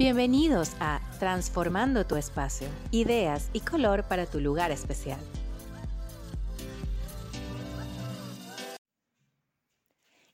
[0.00, 5.20] Bienvenidos a Transformando tu espacio, ideas y color para tu lugar especial.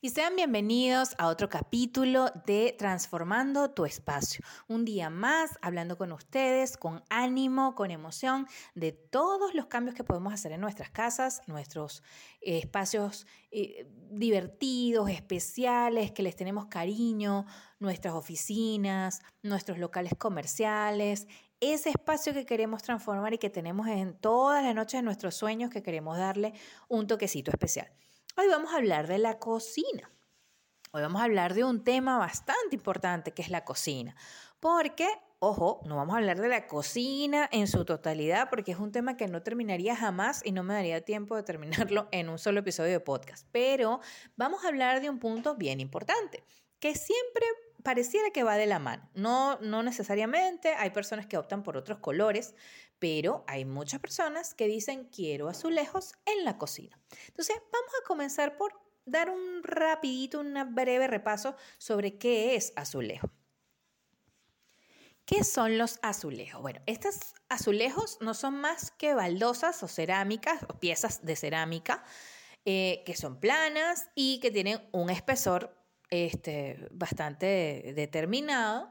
[0.06, 4.40] Y sean bienvenidos a otro capítulo de Transformando tu espacio.
[4.68, 8.46] Un día más hablando con ustedes, con ánimo, con emoción,
[8.76, 12.04] de todos los cambios que podemos hacer en nuestras casas, nuestros
[12.40, 17.44] eh, espacios eh, divertidos, especiales, que les tenemos cariño,
[17.80, 21.26] nuestras oficinas, nuestros locales comerciales,
[21.58, 25.68] ese espacio que queremos transformar y que tenemos en todas las noches de nuestros sueños
[25.68, 26.52] que queremos darle
[26.86, 27.90] un toquecito especial.
[28.38, 30.10] Hoy vamos a hablar de la cocina.
[30.92, 34.14] Hoy vamos a hablar de un tema bastante importante que es la cocina.
[34.60, 35.08] Porque,
[35.38, 39.16] ojo, no vamos a hablar de la cocina en su totalidad porque es un tema
[39.16, 42.92] que no terminaría jamás y no me daría tiempo de terminarlo en un solo episodio
[42.92, 43.48] de podcast.
[43.52, 44.00] Pero
[44.36, 46.44] vamos a hablar de un punto bien importante
[46.78, 47.46] que siempre
[47.86, 49.08] pareciera que va de la mano.
[49.14, 52.56] No, no necesariamente, hay personas que optan por otros colores,
[52.98, 56.98] pero hay muchas personas que dicen quiero azulejos en la cocina.
[57.28, 58.72] Entonces, vamos a comenzar por
[59.04, 63.30] dar un rapidito, un breve repaso sobre qué es azulejo.
[65.24, 66.60] ¿Qué son los azulejos?
[66.62, 72.02] Bueno, estos azulejos no son más que baldosas o cerámicas o piezas de cerámica
[72.68, 75.75] eh, que son planas y que tienen un espesor
[76.10, 78.90] este, bastante determinado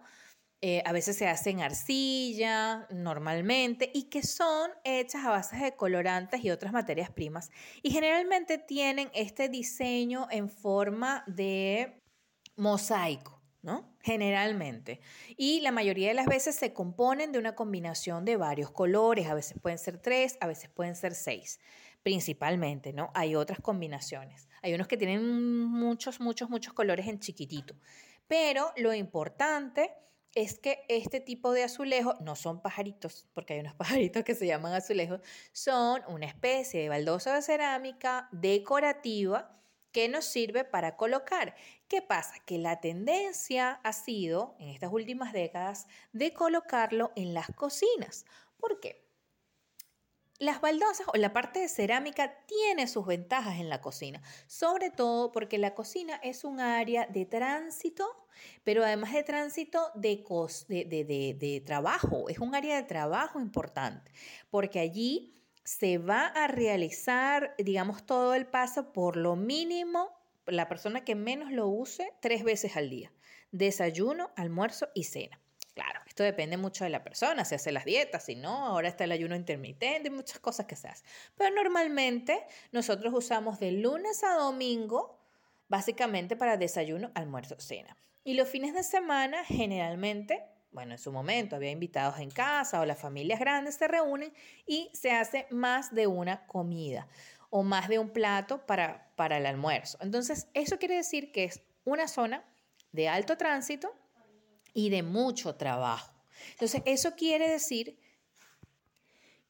[0.67, 6.43] eh, a veces se hacen arcilla normalmente y que son hechas a base de colorantes
[6.43, 7.51] y otras materias primas
[7.83, 12.01] y generalmente tienen este diseño en forma de
[12.55, 13.35] mosaico.
[13.61, 13.95] ¿no?
[14.01, 15.01] Generalmente.
[15.37, 19.33] Y la mayoría de las veces se componen de una combinación de varios colores, a
[19.33, 21.59] veces pueden ser tres, a veces pueden ser seis,
[22.05, 23.09] principalmente, ¿no?
[23.15, 24.47] Hay otras combinaciones.
[24.61, 27.73] Hay unos que tienen muchos, muchos, muchos colores en chiquitito.
[28.27, 29.91] Pero lo importante
[30.35, 34.45] es que este tipo de azulejos no son pajaritos, porque hay unos pajaritos que se
[34.45, 39.59] llaman azulejos, son una especie de baldosa de cerámica decorativa
[39.91, 41.55] que nos sirve para colocar.
[41.87, 42.35] ¿Qué pasa?
[42.45, 48.25] Que la tendencia ha sido en estas últimas décadas de colocarlo en las cocinas.
[48.59, 49.04] ¿Por qué?
[50.37, 55.31] Las baldosas o la parte de cerámica tiene sus ventajas en la cocina, sobre todo
[55.31, 58.27] porque la cocina es un área de tránsito,
[58.65, 64.11] pero además de tránsito de, trabajo, es un área de trabajo importante,
[64.49, 70.09] porque allí se va a realizar, digamos, todo el paso por lo mínimo,
[70.47, 73.13] la persona que menos lo use, tres veces al día,
[73.51, 75.39] desayuno, almuerzo y cena.
[75.75, 79.03] Claro, esto depende mucho de la persona, se hace las dietas, si no, ahora está
[79.03, 81.05] el ayuno intermitente, muchas cosas que se hacen.
[81.35, 85.19] Pero normalmente nosotros usamos de lunes a domingo,
[85.67, 87.97] básicamente para desayuno, almuerzo, cena.
[88.23, 92.85] Y los fines de semana, generalmente, bueno, en su momento había invitados en casa o
[92.85, 94.31] las familias grandes se reúnen
[94.65, 97.09] y se hace más de una comida
[97.49, 99.97] o más de un plato para, para el almuerzo.
[99.99, 102.45] Entonces, eso quiere decir que es una zona
[102.93, 103.93] de alto tránsito
[104.75, 106.13] y de mucho trabajo.
[106.51, 107.97] Entonces, eso quiere decir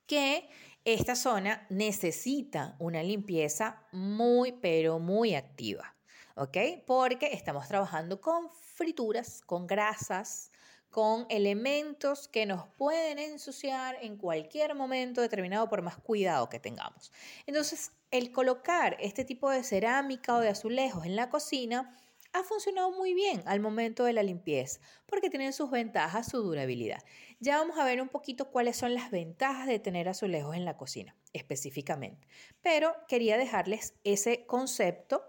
[0.08, 0.48] que
[0.86, 5.96] esta zona necesita una limpieza muy, pero muy activa,
[6.36, 6.58] ¿ok?
[6.86, 10.52] Porque estamos trabajando con frituras, con grasas,
[10.92, 17.12] con elementos que nos pueden ensuciar en cualquier momento determinado por más cuidado que tengamos.
[17.48, 21.98] Entonces, el colocar este tipo de cerámica o de azulejos en la cocina
[22.36, 27.02] ha funcionado muy bien al momento de la limpieza porque tienen sus ventajas, su durabilidad.
[27.40, 30.76] Ya vamos a ver un poquito cuáles son las ventajas de tener azulejos en la
[30.76, 32.28] cocina específicamente,
[32.62, 35.24] pero quería dejarles ese concepto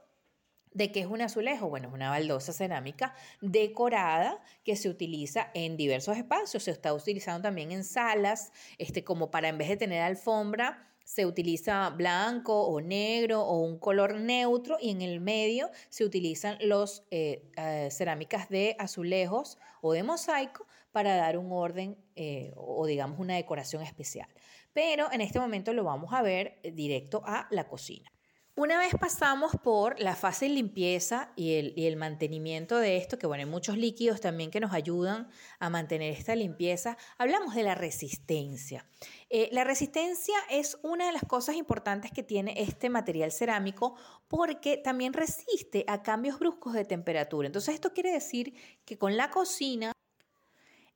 [0.72, 1.70] ¿De qué es un azulejo?
[1.70, 6.64] Bueno, es una baldosa cerámica decorada que se utiliza en diversos espacios.
[6.64, 11.24] Se está utilizando también en salas, este, como para en vez de tener alfombra, se
[11.24, 17.04] utiliza blanco o negro o un color neutro y en el medio se utilizan los
[17.12, 23.20] eh, eh, cerámicas de azulejos o de mosaico para dar un orden eh, o digamos
[23.20, 24.28] una decoración especial.
[24.72, 28.10] Pero en este momento lo vamos a ver directo a la cocina.
[28.58, 33.42] Una vez pasamos por la fase de limpieza y el, mantenimiento de esto, que bueno,
[33.42, 38.86] hay muchos líquidos también que nos ayudan a mantener esta limpieza, hablamos de la resistencia.
[39.28, 43.94] Eh, la resistencia es una de las cosas importantes que tiene este material cerámico
[44.26, 47.48] porque también resiste a cambios bruscos de temperatura.
[47.48, 48.54] Entonces esto quiere decir
[48.86, 49.92] que con la cocina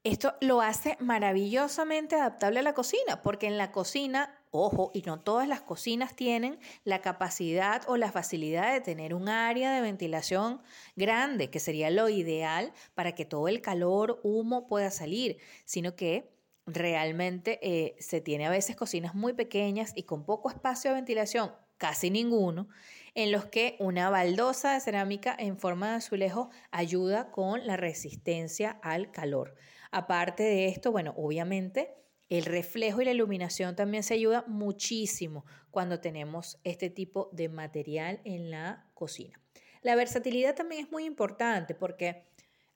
[0.02, 5.20] esto lo hace maravillosamente adaptable a la cocina, porque en la cocina Ojo, y no
[5.20, 10.60] todas las cocinas tienen la capacidad o la facilidad de tener un área de ventilación
[10.96, 16.32] grande, que sería lo ideal para que todo el calor, humo pueda salir, sino que
[16.66, 21.52] realmente eh, se tiene a veces cocinas muy pequeñas y con poco espacio de ventilación,
[21.78, 22.68] casi ninguno,
[23.14, 28.80] en los que una baldosa de cerámica en forma de azulejo ayuda con la resistencia
[28.82, 29.54] al calor.
[29.92, 31.99] Aparte de esto, bueno, obviamente
[32.30, 38.20] el reflejo y la iluminación también se ayuda muchísimo cuando tenemos este tipo de material
[38.24, 39.38] en la cocina.
[39.82, 42.24] La versatilidad también es muy importante porque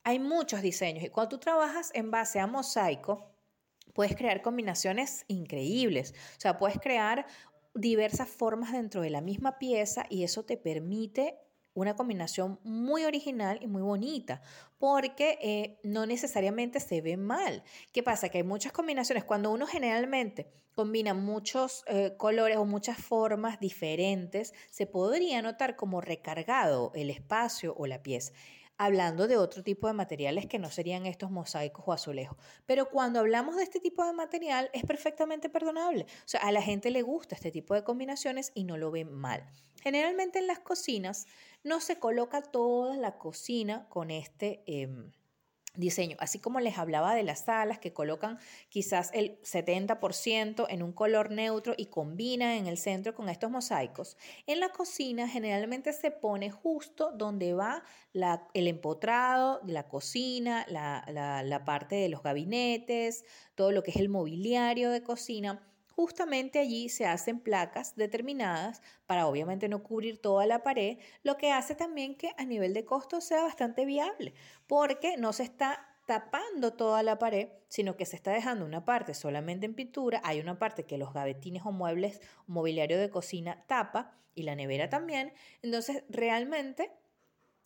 [0.02, 3.30] hay muchos diseños y cuando tú trabajas en base a mosaico,
[3.94, 6.14] puedes crear combinaciones increíbles.
[6.36, 7.24] O sea, puedes crear
[7.74, 11.38] diversas formas dentro de la misma pieza y eso te permite
[11.74, 14.40] una combinación muy original y muy bonita,
[14.78, 17.62] porque eh, no necesariamente se ve mal.
[17.92, 18.28] ¿Qué pasa?
[18.28, 19.24] Que hay muchas combinaciones.
[19.24, 26.00] Cuando uno generalmente combina muchos eh, colores o muchas formas diferentes, se podría notar como
[26.00, 28.32] recargado el espacio o la pieza
[28.76, 32.38] hablando de otro tipo de materiales que no serían estos mosaicos o azulejos.
[32.66, 36.04] Pero cuando hablamos de este tipo de material es perfectamente perdonable.
[36.04, 39.12] O sea, a la gente le gusta este tipo de combinaciones y no lo ven
[39.12, 39.46] mal.
[39.82, 41.26] Generalmente en las cocinas
[41.62, 44.62] no se coloca toda la cocina con este...
[44.66, 45.12] Em,
[45.74, 48.38] diseño, así como les hablaba de las salas que colocan
[48.68, 54.16] quizás el 70% en un color neutro y combinan en el centro con estos mosaicos.
[54.46, 57.82] En la cocina generalmente se pone justo donde va
[58.12, 63.24] el empotrado la cocina, la parte de los gabinetes,
[63.54, 65.62] todo lo que es el mobiliario de cocina
[65.96, 71.52] Justamente allí se hacen placas determinadas para obviamente no cubrir toda la pared, lo que
[71.52, 74.34] hace también que a nivel de costo sea bastante viable,
[74.66, 79.14] porque no se está tapando toda la pared, sino que se está dejando una parte
[79.14, 84.18] solamente en pintura, hay una parte que los gavetines o muebles mobiliario de cocina tapa
[84.34, 85.32] y la nevera también,
[85.62, 86.90] entonces realmente,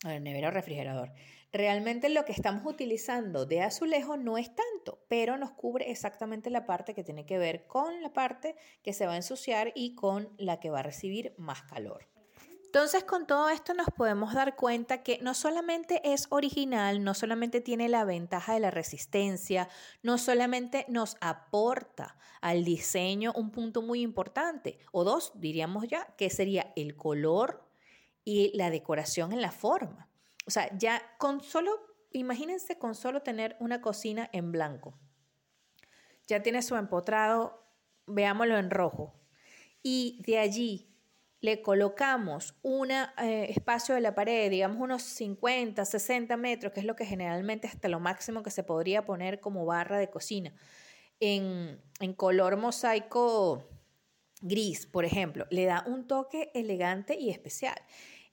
[0.03, 1.11] la nevera o refrigerador,
[1.51, 6.67] Realmente lo que estamos utilizando de azulejo no es tanto, pero nos cubre exactamente la
[6.67, 10.29] parte que tiene que ver con la parte que se va a ensuciar y con
[10.37, 12.07] la que va a recibir más calor.
[12.65, 17.61] Entonces, con todo esto nos podemos dar cuenta que no solamente es original, no solamente
[17.61, 19.67] tiene la ventaja de la resistencia,
[20.03, 26.29] no solamente nos aporta al diseño un punto muy importante, o dos, diríamos ya, que
[26.29, 27.67] sería el color
[28.23, 30.08] y la decoración en la forma.
[30.49, 31.69] O sea, ya con solo,
[32.11, 34.97] imagínense con solo tener una cocina en blanco.
[36.25, 37.71] Ya tiene su empotrado,
[38.07, 39.13] veámoslo en rojo.
[39.83, 40.91] Y de allí
[41.39, 43.05] le colocamos un eh,
[43.51, 47.87] espacio de la pared, digamos unos 50, 60 metros, que es lo que generalmente hasta
[47.87, 50.51] lo máximo que se podría poner como barra de cocina,
[51.19, 53.69] en, en color mosaico
[54.41, 57.77] gris, por ejemplo, le da un toque elegante y especial.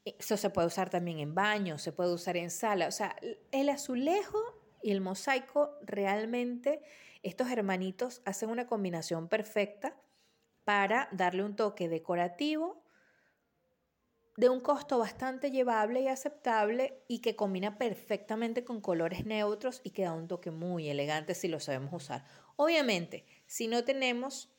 [0.07, 2.87] Eso se puede usar también en baño, se puede usar en sala.
[2.87, 3.17] O sea,
[3.51, 4.39] el azulejo
[4.81, 6.81] y el mosaico realmente,
[7.25, 10.01] estos hermanitos hacen una combinación perfecta
[10.65, 12.85] para darle un toque decorativo
[14.37, 19.91] de un costo bastante llevable y aceptable y que combina perfectamente con colores neutros y
[19.91, 22.25] que da un toque muy elegante si lo sabemos usar.
[22.57, 24.56] Obviamente, si no tenemos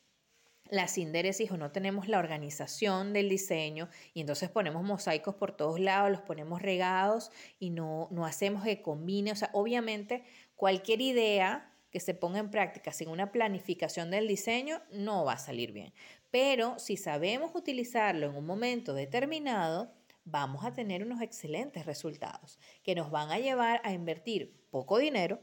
[0.70, 5.80] la sindéresis o no tenemos la organización del diseño y entonces ponemos mosaicos por todos
[5.80, 9.32] lados, los ponemos regados y no, no hacemos que combine.
[9.32, 10.24] O sea, obviamente
[10.56, 15.38] cualquier idea que se ponga en práctica sin una planificación del diseño no va a
[15.38, 15.94] salir bien.
[16.32, 19.94] Pero si sabemos utilizarlo en un momento determinado,
[20.26, 25.40] vamos a tener unos excelentes resultados que nos van a llevar a invertir poco dinero,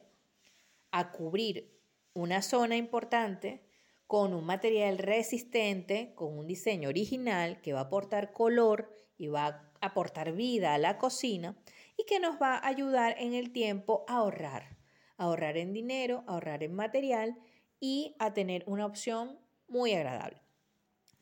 [0.91, 1.75] a cubrir
[2.13, 3.65] una zona importante,
[4.07, 9.47] con un material resistente, con un diseño original que va a aportar color y va
[9.47, 11.57] a aportar vida a la cocina
[11.97, 14.77] y que nos va a ayudar en el tiempo a ahorrar,
[15.17, 17.39] ahorrar en dinero, ahorrar en material
[17.81, 20.41] y a tener una opción muy agradable.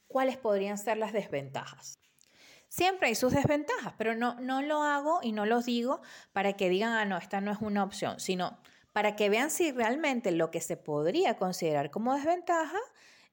[0.09, 1.99] ¿Cuáles podrían ser las desventajas?
[2.69, 6.01] Siempre hay sus desventajas, pero no, no lo hago y no los digo
[6.33, 8.59] para que digan, ah, no, esta no es una opción, sino
[8.93, 12.79] para que vean si realmente lo que se podría considerar como desventaja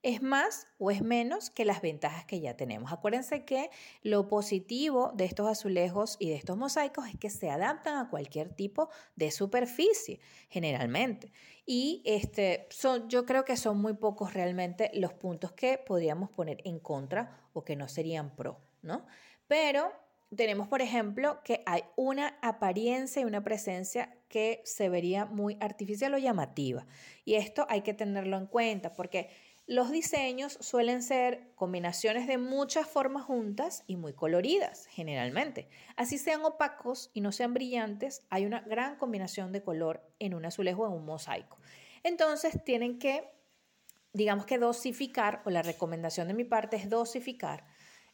[0.01, 2.91] es más o es menos que las ventajas que ya tenemos.
[2.93, 3.69] Acuérdense que
[4.01, 8.53] lo positivo de estos azulejos y de estos mosaicos es que se adaptan a cualquier
[8.53, 11.31] tipo de superficie, generalmente.
[11.65, 16.61] Y este, son, yo creo que son muy pocos realmente los puntos que podríamos poner
[16.63, 19.05] en contra o que no serían pro, ¿no?
[19.47, 19.91] Pero
[20.35, 26.13] tenemos, por ejemplo, que hay una apariencia y una presencia que se vería muy artificial
[26.13, 26.85] o llamativa.
[27.25, 29.29] Y esto hay que tenerlo en cuenta porque
[29.65, 35.67] los diseños suelen ser combinaciones de muchas formas juntas y muy coloridas, generalmente.
[35.95, 40.45] Así sean opacos y no sean brillantes, hay una gran combinación de color en un
[40.45, 41.59] azulejo o en un mosaico.
[42.01, 43.29] Entonces tienen que,
[44.13, 47.65] digamos que dosificar, o la recomendación de mi parte es dosificar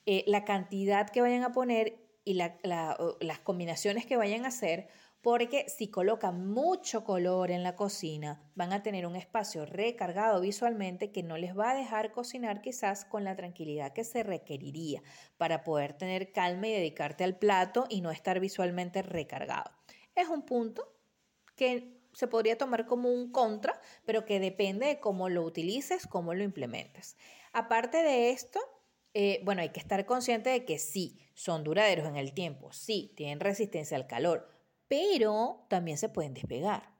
[0.05, 4.89] eh, la cantidad que vayan a poner y las combinaciones que vayan a hacer
[5.25, 11.11] porque si colocan mucho color en la cocina, van a tener un espacio recargado visualmente
[11.11, 15.01] que no les va a dejar cocinar quizás con la tranquilidad que se requeriría
[15.37, 19.71] para poder tener calma y dedicarte al plato y no estar visualmente recargado.
[20.13, 20.93] Es un punto
[21.55, 26.35] que se podría tomar como un contra, pero que depende de cómo lo utilices, cómo
[26.35, 27.17] lo implementes.
[27.51, 28.59] Aparte de esto,
[29.15, 33.13] eh, bueno, hay que estar consciente de que sí, son duraderos en el tiempo, sí,
[33.15, 34.47] tienen resistencia al calor,
[34.87, 36.93] pero también se pueden despegar.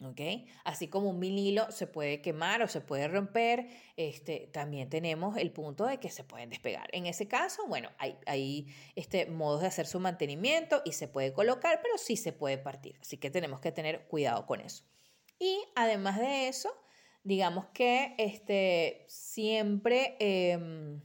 [0.00, 0.20] ¿ok?
[0.64, 5.50] Así como un vinilo se puede quemar o se puede romper, este, también tenemos el
[5.50, 6.88] punto de que se pueden despegar.
[6.92, 11.32] En ese caso, bueno, hay, hay este, modos de hacer su mantenimiento y se puede
[11.32, 12.96] colocar, pero sí se puede partir.
[13.00, 14.84] Así que tenemos que tener cuidado con eso.
[15.38, 16.70] Y además de eso,
[17.22, 21.00] digamos que este, siempre, em,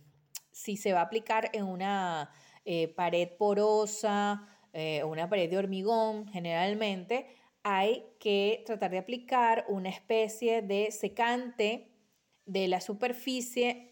[0.62, 2.30] si se va a aplicar en una
[2.66, 7.28] eh, pared porosa, eh, una pared de hormigón, generalmente,
[7.64, 11.92] hay que tratar de aplicar una especie de secante
[12.46, 13.92] de la superficie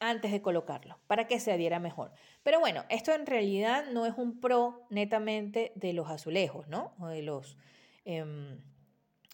[0.00, 2.12] antes de colocarlo para que se adhiera mejor.
[2.42, 6.94] Pero bueno, esto en realidad no es un pro netamente de los azulejos, ¿no?
[6.98, 7.56] O de los...
[8.04, 8.60] Em,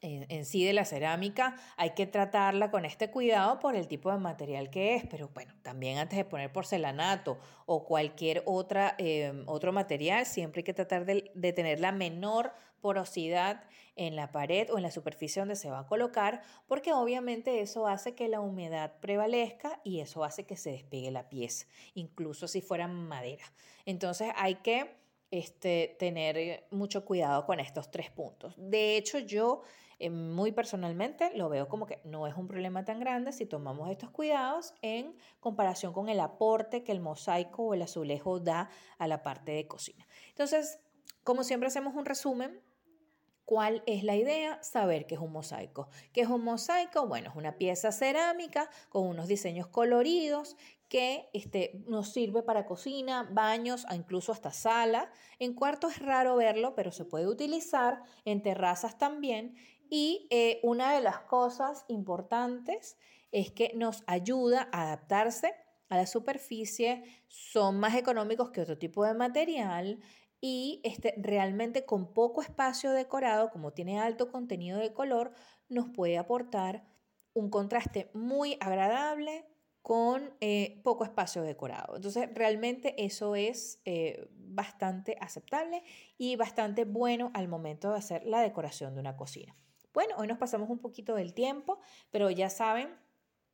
[0.00, 4.18] en, sí de la cerámica hay que tratarla con este cuidado por el tipo de
[4.18, 9.72] material que es, pero bueno, también antes de poner porcelanato o cualquier otra, em, otro
[9.72, 13.64] material, siempre hay que tratar de, de, tener la menor porosidad
[13.96, 17.88] en la pared o en la superficie donde se va a colocar, porque obviamente eso
[17.88, 22.60] hace que la humedad prevalezca y eso hace que se despegue la pieza, incluso si
[22.60, 23.44] fuera madera.
[23.84, 24.96] Entonces hay que
[25.30, 28.54] este, tener mucho cuidado con estos tres puntos.
[28.56, 29.62] De hecho, yo
[29.98, 33.90] eh, muy personalmente lo veo como que no es un problema tan grande si tomamos
[33.90, 39.08] estos cuidados en comparación con el aporte que el mosaico o el azulejo da a
[39.08, 40.06] la parte de cocina.
[40.28, 40.78] Entonces,
[41.24, 42.62] como siempre hacemos un resumen,
[43.48, 44.62] ¿Cuál es la idea?
[44.62, 45.88] Saber qué es un mosaico.
[46.12, 47.06] ¿Qué es un mosaico?
[47.06, 50.54] Bueno, es una pieza cerámica con unos diseños coloridos
[50.90, 55.10] que este, nos sirve para cocina, baños, incluso hasta sala.
[55.38, 59.56] En cuartos es raro verlo, pero se puede utilizar, en terrazas también,
[59.88, 62.98] y eh, una de las cosas importantes
[63.32, 65.54] es que nos ayuda a adaptarse
[65.88, 70.00] a la superficie, son más económicos que otro tipo de material
[70.40, 75.32] y este, realmente con poco espacio decorado, como tiene alto contenido de color,
[75.68, 76.84] nos puede aportar
[77.32, 79.46] un contraste muy agradable
[79.82, 81.96] con eh, poco espacio decorado.
[81.96, 85.82] Entonces, realmente eso es eh, bastante aceptable
[86.18, 89.56] y bastante bueno al momento de hacer la decoración de una cocina.
[89.94, 91.80] Bueno, hoy nos pasamos un poquito del tiempo,
[92.10, 92.88] pero ya saben,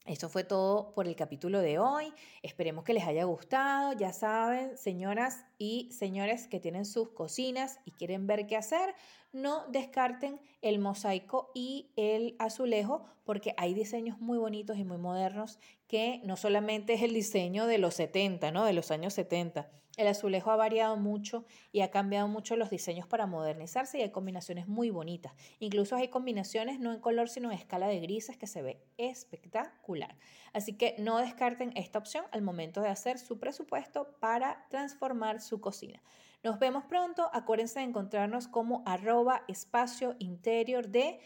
[0.06, 2.12] eso fue todo por el capítulo de hoy.
[2.42, 3.94] Esperemos que les haya gustado.
[3.94, 8.94] Ya saben, señoras y señores que tienen sus cocinas y quieren ver qué hacer,
[9.32, 15.58] no descarten el mosaico y el azulejo porque hay diseños muy bonitos y muy modernos
[15.88, 18.64] que no solamente es el diseño de los 70, ¿no?
[18.64, 23.06] De los años 70 el azulejo ha variado mucho y ha cambiado mucho los diseños
[23.06, 25.32] para modernizarse y hay combinaciones muy bonitas.
[25.60, 30.16] Incluso hay combinaciones no en color sino en escala de grises que se ve espectacular.
[30.52, 35.53] Así que no descarten esta opción al momento de hacer su presupuesto para transformar su
[35.60, 36.00] cocina.
[36.42, 37.28] Nos vemos pronto.
[37.32, 41.20] Acuérdense de encontrarnos como arroba espacio interior de